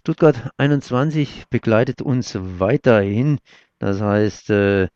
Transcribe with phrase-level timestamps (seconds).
[0.00, 3.38] Stuttgart 21 begleitet uns weiterhin.
[3.78, 4.88] Das heißt, äh,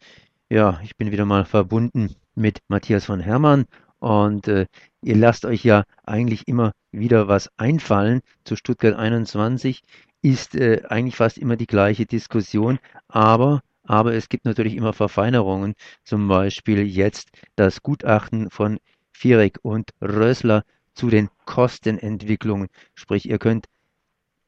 [0.48, 3.66] ja, ich bin wieder mal verbunden mit Matthias von Hermann
[3.98, 4.64] und äh,
[5.02, 9.82] ihr lasst euch ja eigentlich immer wieder was einfallen zu Stuttgart 21.
[10.22, 15.74] Ist äh, eigentlich fast immer die gleiche Diskussion, aber aber es gibt natürlich immer Verfeinerungen,
[16.04, 18.78] zum Beispiel jetzt das Gutachten von
[19.12, 22.68] Viereck und Rössler zu den Kostenentwicklungen.
[22.94, 23.66] Sprich, ihr könnt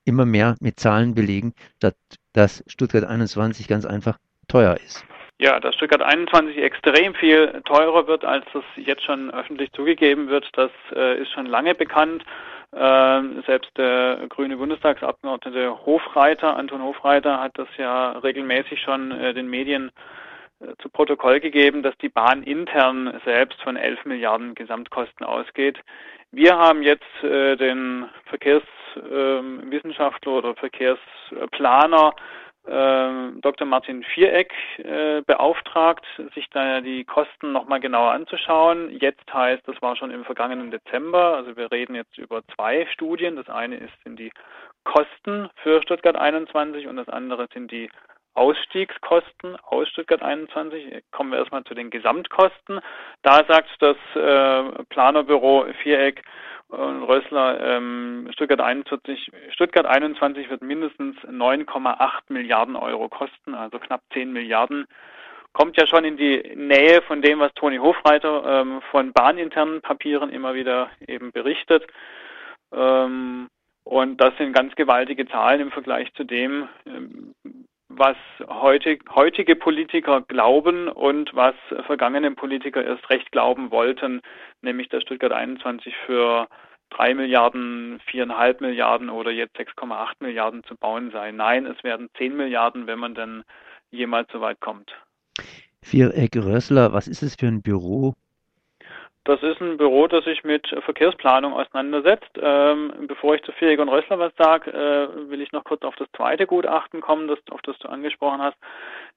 [0.07, 1.54] immer mehr mit Zahlen belegen,
[2.33, 5.05] dass Stuttgart 21 ganz einfach teuer ist.
[5.38, 10.48] Ja, dass Stuttgart 21 extrem viel teurer wird, als das jetzt schon öffentlich zugegeben wird,
[10.55, 12.24] das äh, ist schon lange bekannt.
[12.73, 19.48] Äh, selbst der grüne Bundestagsabgeordnete Hofreiter, Anton Hofreiter, hat das ja regelmäßig schon äh, den
[19.48, 19.91] Medien
[20.61, 25.78] äh, zu Protokoll gegeben, dass die Bahn intern selbst von 11 Milliarden Gesamtkosten ausgeht.
[26.36, 32.14] Wir haben jetzt äh, den Verkehrswissenschaftler äh, oder Verkehrsplaner
[32.66, 33.66] äh, Dr.
[33.66, 38.91] Martin Viereck äh, beauftragt, sich da die Kosten nochmal genauer anzuschauen.
[39.00, 43.36] Jetzt heißt, das war schon im vergangenen Dezember, also wir reden jetzt über zwei Studien.
[43.36, 44.30] Das eine ist, sind die
[44.84, 47.89] Kosten für Stuttgart 21 und das andere sind die
[48.37, 51.03] Ausstiegskosten aus Stuttgart 21.
[51.11, 52.81] Kommen wir erstmal zu den Gesamtkosten.
[53.23, 56.23] Da sagt das äh, Planerbüro Viereck
[56.69, 64.03] und Rössler, ähm, Stuttgart 21, Stuttgart 21 wird mindestens 9,8 Milliarden Euro kosten, also knapp
[64.12, 64.87] 10 Milliarden.
[65.53, 70.31] Kommt ja schon in die Nähe von dem, was Toni Hofreiter ähm, von bahninternen Papieren
[70.31, 71.87] immer wieder eben berichtet.
[72.75, 73.48] Ähm,
[73.84, 77.36] und das sind ganz gewaltige Zahlen im Vergleich zu dem, ähm,
[77.98, 78.16] was
[78.48, 81.55] heute, heutige Politiker glauben und was
[81.86, 84.20] vergangene Politiker erst recht glauben wollten,
[84.62, 86.48] nämlich dass Stuttgart 21 für
[86.91, 91.33] drei Milliarden, viereinhalb Milliarden oder jetzt 6,8 Milliarden zu bauen sei.
[91.33, 93.44] Nein, es werden zehn Milliarden, wenn man dann
[93.91, 94.92] jemals so weit kommt.
[95.83, 98.14] Viereck Rössler, was ist es für ein Büro?
[99.27, 102.31] Das ist ein Büro, das sich mit Verkehrsplanung auseinandersetzt.
[102.41, 105.97] Ähm, bevor ich zu Viereck und Rössler was sage, äh, will ich noch kurz auf
[105.97, 108.57] das zweite Gutachten kommen, das, auf das du angesprochen hast,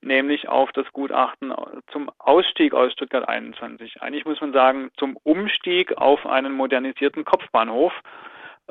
[0.02, 1.54] nämlich auf das Gutachten
[1.92, 4.02] zum Ausstieg aus Stuttgart 21.
[4.02, 7.94] Eigentlich muss man sagen, zum Umstieg auf einen modernisierten Kopfbahnhof.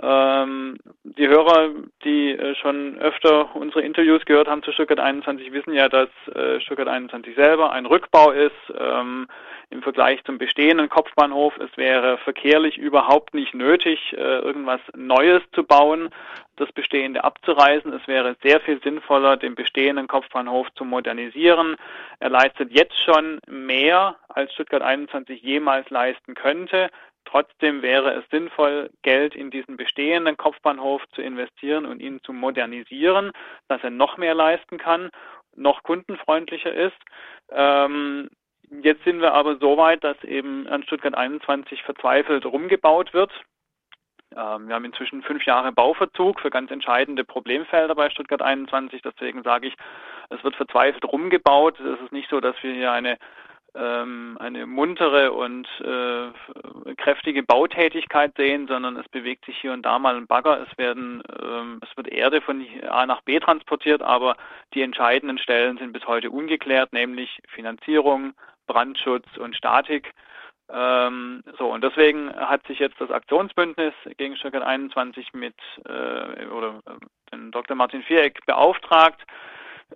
[0.01, 1.71] Ähm, die Hörer,
[2.05, 6.61] die äh, schon öfter unsere Interviews gehört haben zu Stuttgart 21, wissen ja, dass äh,
[6.61, 9.27] Stuttgart 21 selber ein Rückbau ist ähm,
[9.71, 11.55] im Vergleich zum bestehenden Kopfbahnhof.
[11.59, 16.11] Es wäre verkehrlich überhaupt nicht nötig, äh, irgendwas Neues zu bauen,
[16.57, 17.93] das Bestehende abzureißen.
[17.93, 21.77] Es wäre sehr viel sinnvoller, den bestehenden Kopfbahnhof zu modernisieren.
[22.21, 26.91] Er leistet jetzt schon mehr, als Stuttgart 21 jemals leisten könnte.
[27.31, 33.33] Trotzdem wäre es sinnvoll, Geld in diesen bestehenden Kopfbahnhof zu investieren und ihn zu modernisieren,
[33.69, 35.11] dass er noch mehr leisten kann,
[35.55, 36.97] noch kundenfreundlicher ist.
[37.51, 38.31] Ähm,
[38.83, 43.33] jetzt sind wir aber so weit, dass eben an Stuttgart 21 verzweifelt rumgebaut wird.
[44.35, 49.03] Ähm, wir haben inzwischen fünf Jahre Bauverzug für ganz entscheidende Problemfelder bei Stuttgart 21.
[49.03, 49.75] Deswegen sage ich,
[50.31, 51.79] es wird verzweifelt rumgebaut.
[51.79, 53.19] Es ist nicht so, dass wir hier eine
[53.81, 60.17] eine muntere und äh, kräftige Bautätigkeit sehen, sondern es bewegt sich hier und da mal
[60.17, 60.67] ein Bagger.
[60.69, 64.37] Es werden, ähm, es wird Erde von A nach B transportiert, aber
[64.75, 68.33] die entscheidenden Stellen sind bis heute ungeklärt, nämlich Finanzierung,
[68.67, 70.13] Brandschutz und Statik.
[70.71, 75.55] Ähm, so und deswegen hat sich jetzt das Aktionsbündnis gegen Stuttgart 21 mit
[75.87, 77.75] äh, oder äh, den Dr.
[77.75, 79.25] Martin Viereck beauftragt,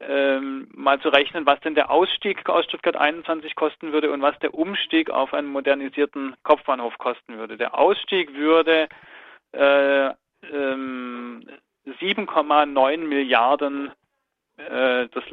[0.01, 4.39] ähm, mal zu rechnen, was denn der Ausstieg aus Stuttgart 21 kosten würde und was
[4.39, 7.57] der Umstieg auf einen modernisierten Kopfbahnhof kosten würde.
[7.57, 8.89] Der Ausstieg würde
[9.53, 10.07] äh,
[10.51, 11.45] ähm,
[11.87, 13.91] 7,9 Milliarden
[14.57, 15.25] äh, das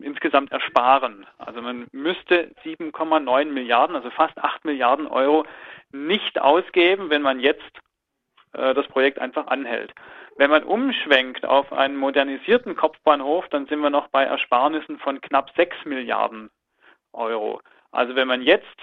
[0.00, 1.26] insgesamt ersparen.
[1.38, 5.44] Also man müsste 7,9 Milliarden, also fast 8 Milliarden Euro
[5.92, 7.62] nicht ausgeben, wenn man jetzt
[8.52, 9.94] äh, das Projekt einfach anhält.
[10.36, 15.50] Wenn man umschwenkt auf einen modernisierten Kopfbahnhof, dann sind wir noch bei Ersparnissen von knapp
[15.56, 16.50] 6 Milliarden
[17.12, 17.60] Euro.
[17.92, 18.76] Also wenn man jetzt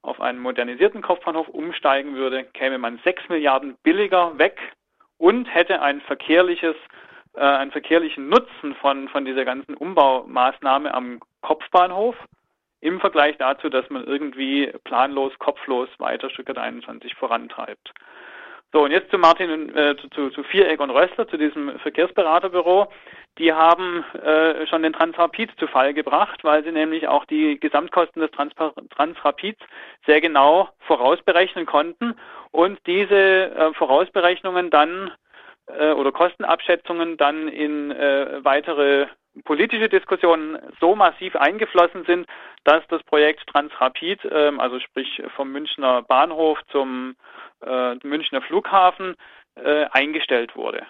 [0.00, 4.58] auf einen modernisierten Kopfbahnhof umsteigen würde, käme man 6 Milliarden billiger weg
[5.18, 6.76] und hätte ein verkehrliches,
[7.34, 12.16] äh, einen verkehrlichen Nutzen von, von dieser ganzen Umbaumaßnahme am Kopfbahnhof
[12.80, 17.92] im Vergleich dazu, dass man irgendwie planlos, kopflos weiter Stuttgart 21 vorantreibt.
[18.76, 22.88] So, und jetzt zu Martin, äh, zu, zu, zu Viereck und Rössler, zu diesem Verkehrsberaterbüro.
[23.38, 28.20] Die haben äh, schon den Transrapid zu Fall gebracht, weil sie nämlich auch die Gesamtkosten
[28.20, 28.52] des Trans
[28.94, 29.60] Transrapids
[30.04, 32.16] sehr genau vorausberechnen konnten
[32.50, 35.10] und diese äh, Vorausberechnungen dann
[35.68, 39.06] äh, oder Kostenabschätzungen dann in äh, weitere
[39.44, 42.26] politische Diskussionen so massiv eingeflossen sind,
[42.64, 47.16] dass das Projekt Transrapid, äh, also sprich vom Münchner Bahnhof zum
[47.64, 49.14] äh, Münchner Flughafen,
[49.56, 50.86] äh, eingestellt wurde.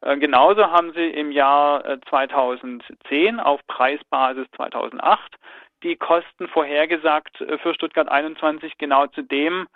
[0.00, 5.36] Äh, genauso haben sie im Jahr 2010 auf Preisbasis 2008
[5.82, 9.68] die Kosten vorhergesagt für Stuttgart 21 genau zu dem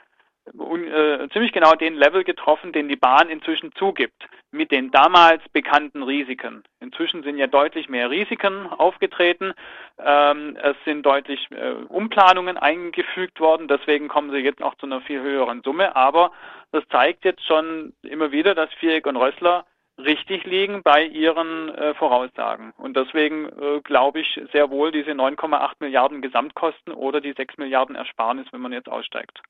[0.46, 6.02] äh, ziemlich genau den Level getroffen, den die Bahn inzwischen zugibt, mit den damals bekannten
[6.02, 6.64] Risiken.
[6.80, 9.52] Inzwischen sind ja deutlich mehr Risiken aufgetreten.
[9.98, 15.00] Ähm, es sind deutlich äh, Umplanungen eingefügt worden, deswegen kommen sie jetzt auch zu einer
[15.02, 15.94] viel höheren Summe.
[15.94, 16.32] Aber
[16.72, 19.66] das zeigt jetzt schon immer wieder, dass Viereck und Rössler
[19.98, 22.72] richtig liegen bei ihren äh, Voraussagen.
[22.78, 27.96] Und deswegen äh, glaube ich sehr wohl diese 9,8 Milliarden Gesamtkosten oder die 6 Milliarden
[27.96, 29.42] Ersparnis, wenn man jetzt aussteigt.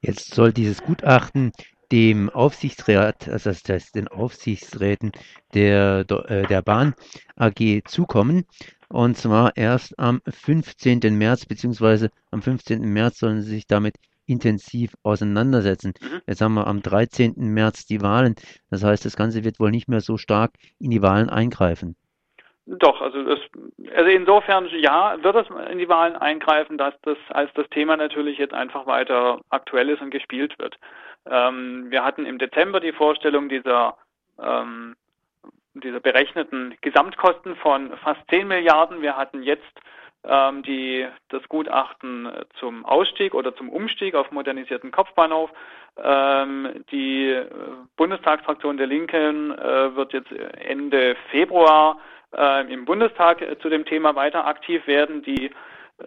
[0.00, 1.52] Jetzt soll dieses Gutachten
[1.92, 5.12] dem Aufsichtsrat, also das heißt den Aufsichtsräten
[5.54, 6.94] der, äh, der Bahn
[7.36, 8.44] AG zukommen.
[8.88, 11.00] Und zwar erst am 15.
[11.16, 12.80] März, beziehungsweise am 15.
[12.80, 15.92] März sollen sie sich damit intensiv auseinandersetzen.
[16.00, 16.20] Mhm.
[16.26, 17.34] Jetzt haben wir am 13.
[17.36, 18.36] März die Wahlen.
[18.70, 21.96] Das heißt, das Ganze wird wohl nicht mehr so stark in die Wahlen eingreifen.
[22.78, 23.40] Doch, also das,
[23.96, 28.38] also insofern ja, wird es in die Wahlen eingreifen, dass das als das Thema natürlich
[28.38, 30.78] jetzt einfach weiter aktuell ist und gespielt wird.
[31.28, 33.96] Ähm, wir hatten im Dezember die Vorstellung dieser
[34.40, 34.94] ähm,
[35.74, 39.02] dieser berechneten Gesamtkosten von fast 10 Milliarden.
[39.02, 39.64] Wir hatten jetzt
[40.24, 42.28] ähm, die, das Gutachten
[42.58, 45.50] zum Ausstieg oder zum Umstieg auf modernisierten Kopfbahnhof.
[46.02, 47.46] Ähm, die äh,
[47.96, 51.98] Bundestagsfraktion der Linken äh, wird jetzt Ende Februar
[52.36, 55.22] äh, im Bundestag äh, zu dem Thema weiter aktiv werden.
[55.22, 55.50] Die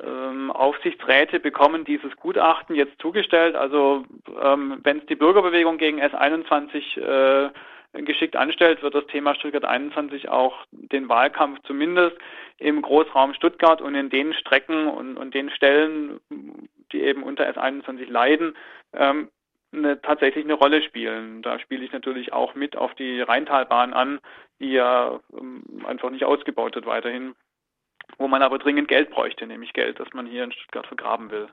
[0.01, 3.55] ähm, Aufsichtsräte bekommen dieses Gutachten jetzt zugestellt.
[3.55, 4.05] Also
[4.41, 7.51] ähm, wenn es die Bürgerbewegung gegen S21 äh,
[8.05, 12.17] geschickt anstellt, wird das Thema Stuttgart 21 auch den Wahlkampf zumindest
[12.57, 16.19] im Großraum Stuttgart und in den Strecken und, und den Stellen,
[16.91, 18.55] die eben unter S21 leiden,
[18.93, 19.29] ähm,
[19.73, 21.41] eine, tatsächlich eine Rolle spielen.
[21.41, 24.19] Da spiele ich natürlich auch mit auf die Rheintalbahn an,
[24.59, 27.33] die ja ähm, einfach nicht ausgebaut wird weiterhin,
[28.17, 31.47] wo man aber dringend Geld bräuchte, nämlich Geld, das man hier in Stuttgart vergraben will.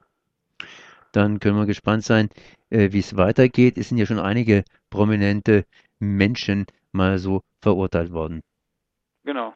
[1.12, 2.28] Dann können wir gespannt sein,
[2.70, 3.78] äh, wie es weitergeht.
[3.78, 5.64] Es sind ja schon einige prominente
[6.00, 8.42] Menschen mal so verurteilt worden.
[9.24, 9.54] Genau.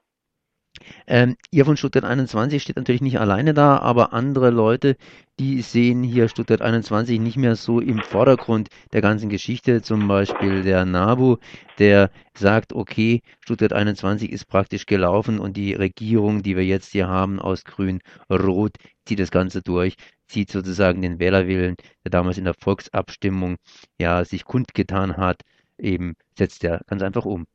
[1.07, 4.97] Ähm, ihr von Stuttgart 21 steht natürlich nicht alleine da, aber andere Leute,
[5.39, 9.83] die sehen hier Stuttgart 21 nicht mehr so im Vordergrund der ganzen Geschichte.
[9.83, 11.37] Zum Beispiel der NABU,
[11.79, 17.09] der sagt, okay, Stuttgart 21 ist praktisch gelaufen und die Regierung, die wir jetzt hier
[17.09, 18.01] haben aus Grün,
[18.31, 18.77] Rot,
[19.07, 19.95] zieht das Ganze durch,
[20.27, 23.57] zieht sozusagen den Wählerwillen, der damals in der Volksabstimmung
[23.99, 25.43] ja sich kundgetan hat,
[25.79, 27.47] eben setzt er ganz einfach um.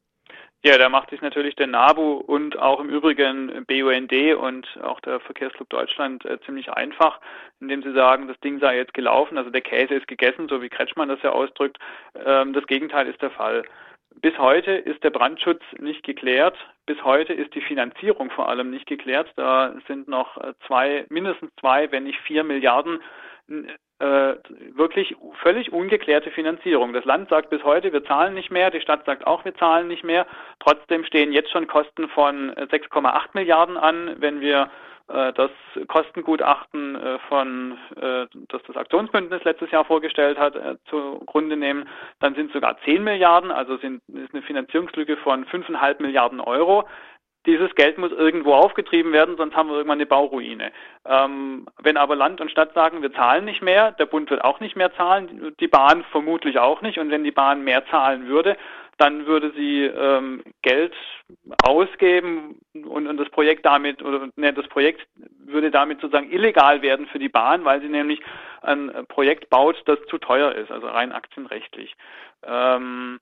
[0.62, 5.22] Ja, da macht sich natürlich der NABU und auch im Übrigen BUND und auch der
[5.22, 7.22] Verkehrsclub Deutschland äh, ziemlich einfach,
[7.62, 10.68] indem sie sagen, das Ding sei jetzt gelaufen, also der Käse ist gegessen, so wie
[10.68, 11.78] Kretschmann das ja ausdrückt.
[12.26, 13.64] Ähm, das Gegenteil ist der Fall.
[14.16, 16.58] Bis heute ist der Brandschutz nicht geklärt.
[16.86, 19.32] Bis heute ist die Finanzierung vor allem nicht geklärt.
[19.38, 23.00] Da sind noch äh, zwei, mindestens zwei, wenn nicht vier Milliarden
[24.00, 24.36] äh,
[24.76, 26.94] wirklich völlig ungeklärte Finanzierung.
[26.94, 29.88] Das Land sagt bis heute, wir zahlen nicht mehr, die Stadt sagt auch, wir zahlen
[29.88, 30.26] nicht mehr.
[30.60, 34.70] Trotzdem stehen jetzt schon Kosten von 6,8 Milliarden an, wenn wir
[35.10, 35.52] äh, das
[35.88, 41.88] Kostengutachten äh, von, äh, das das Aktionsbündnis letztes Jahr vorgestellt hat, äh, zugrunde nehmen,
[42.20, 46.88] dann sind sogar 10 Milliarden, also sind, ist eine Finanzierungslücke von 5,5 Milliarden Euro
[47.46, 50.72] dieses Geld muss irgendwo aufgetrieben werden, sonst haben wir irgendwann eine Bauruine.
[51.06, 54.60] Ähm, wenn aber Land und Stadt sagen, wir zahlen nicht mehr, der Bund wird auch
[54.60, 57.00] nicht mehr zahlen, die Bahn vermutlich auch nicht.
[57.00, 58.58] Und wenn die Bahn mehr zahlen würde,
[58.98, 60.94] dann würde sie ähm, Geld
[61.64, 65.08] ausgeben und, und das Projekt damit oder ne, das Projekt
[65.46, 68.20] würde damit sozusagen illegal werden für die Bahn, weil sie nämlich
[68.62, 71.96] ein Projekt baut, das zu teuer ist, also rein aktienrechtlich.
[72.44, 73.20] Ähm,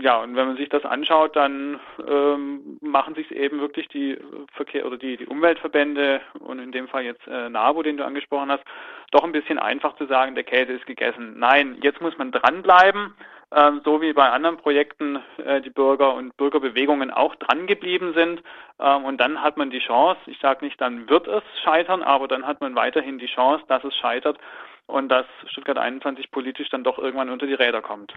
[0.00, 4.16] ja, und wenn man sich das anschaut, dann ähm, machen sich eben wirklich die
[4.52, 8.50] Verkehr oder die, die Umweltverbände und in dem Fall jetzt äh, NABU, den du angesprochen
[8.50, 8.64] hast,
[9.10, 11.38] doch ein bisschen einfach zu sagen, der Käse ist gegessen.
[11.38, 13.14] Nein, jetzt muss man dranbleiben,
[13.50, 18.42] äh, so wie bei anderen Projekten äh, die Bürger und Bürgerbewegungen auch dran geblieben sind.
[18.78, 22.28] Ähm, und dann hat man die Chance, ich sage nicht, dann wird es scheitern, aber
[22.28, 24.38] dann hat man weiterhin die Chance, dass es scheitert
[24.88, 28.14] und dass Stuttgart 21 politisch dann doch irgendwann unter die Räder kommt.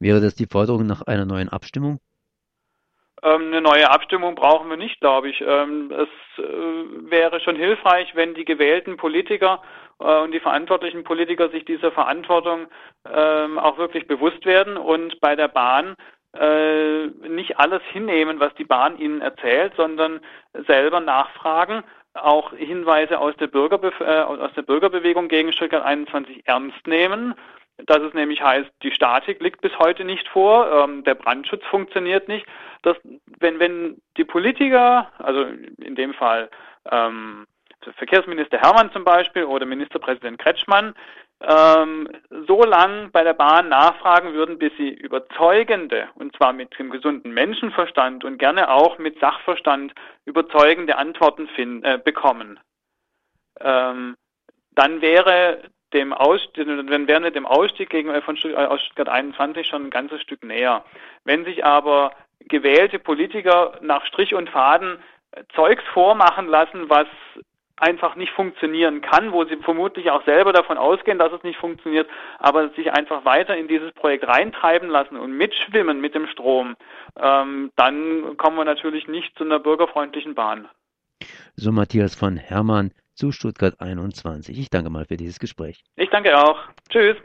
[0.00, 2.00] Wäre das die Forderung nach einer neuen Abstimmung?
[3.22, 5.40] Ähm, eine neue Abstimmung brauchen wir nicht, glaube ich.
[5.40, 9.62] Ähm, es äh, wäre schon hilfreich, wenn die gewählten Politiker
[10.00, 12.68] äh, und die verantwortlichen Politiker sich dieser Verantwortung
[13.10, 15.96] ähm, auch wirklich bewusst werden und bei der Bahn
[16.36, 20.20] äh, nicht alles hinnehmen, was die Bahn ihnen erzählt, sondern
[20.66, 21.82] selber nachfragen,
[22.24, 27.34] auch Hinweise aus der, Bürgerbe äh, aus der Bürgerbewegung gegen Stuttgart 21 ernst nehmen
[27.86, 32.28] dass es nämlich heißt, die Statik liegt bis heute nicht vor, ähm, der Brandschutz funktioniert
[32.28, 32.44] nicht.
[32.82, 32.96] Dass,
[33.38, 35.44] wenn, wenn die Politiker, also
[35.78, 36.50] in dem Fall
[36.90, 37.46] ähm,
[37.96, 40.94] Verkehrsminister Hermann zum Beispiel oder Ministerpräsident Kretschmann,
[41.40, 42.08] ähm,
[42.46, 47.32] so lang bei der Bahn nachfragen würden, bis sie überzeugende, und zwar mit dem gesunden
[47.32, 52.58] Menschenverstand und gerne auch mit Sachverstand überzeugende Antworten finden, äh, bekommen.
[53.60, 54.16] Ähm,
[54.72, 59.86] dann wäre dem Ausstieg, dann wäre dem Ausstieg gegen, von äh, aus Stuttgart 21 schon
[59.86, 60.84] ein ganzes Stück näher.
[61.24, 64.98] Wenn sich aber gewählte Politiker nach Strich und Faden
[65.54, 67.06] Zeugs vormachen lassen, was
[67.80, 72.08] einfach nicht funktionieren kann, wo sie vermutlich auch selber davon ausgehen, dass es nicht funktioniert,
[72.38, 76.76] aber sich einfach weiter in dieses Projekt reintreiben lassen und mitschwimmen mit dem Strom,
[77.16, 80.68] ähm, dann kommen wir natürlich nicht zu einer bürgerfreundlichen Bahn.
[81.56, 84.58] So Matthias von Hermann zu Stuttgart 21.
[84.58, 85.82] Ich danke mal für dieses Gespräch.
[85.96, 86.60] Ich danke auch.
[86.88, 87.16] Tschüss.